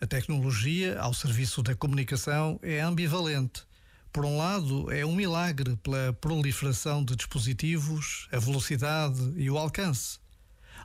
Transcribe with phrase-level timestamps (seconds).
[0.00, 3.64] A tecnologia ao serviço da comunicação é ambivalente.
[4.12, 10.20] Por um lado, é um milagre pela proliferação de dispositivos, a velocidade e o alcance.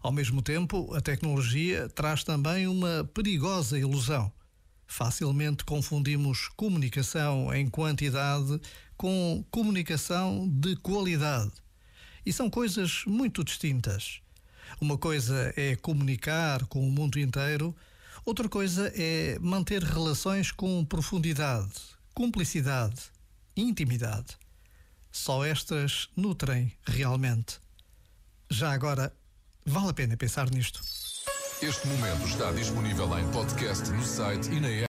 [0.02, 4.31] Ao mesmo tempo, a tecnologia traz também uma perigosa ilusão.
[4.88, 8.59] Facilmente confundimos comunicação em quantidade
[8.97, 11.52] com comunicação de qualidade.
[12.25, 14.21] E são coisas muito distintas.
[14.81, 17.75] Uma coisa é comunicar com o mundo inteiro,
[18.25, 21.73] outra coisa é manter relações com profundidade,
[22.13, 23.01] cumplicidade,
[23.55, 24.37] intimidade.
[25.11, 27.59] Só estas nutrem realmente.
[28.49, 29.13] Já agora,
[29.65, 30.81] vale a pena pensar nisto.
[31.61, 34.87] Este momento está disponível em podcast no site e na app.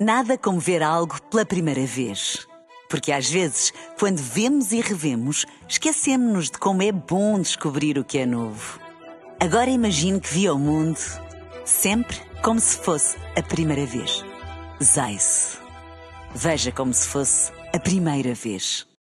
[0.00, 2.46] Nada como ver algo pela primeira vez.
[2.88, 8.18] Porque às vezes, quando vemos e revemos, esquecemos-nos de como é bom descobrir o que
[8.18, 8.80] é novo.
[9.40, 10.98] Agora imagine que viu o mundo
[11.64, 14.24] sempre como se fosse a primeira vez.
[14.82, 15.58] Zais.
[16.34, 18.86] Veja como se fosse a primeira vez.